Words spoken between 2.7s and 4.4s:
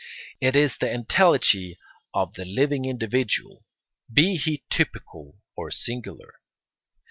individual, be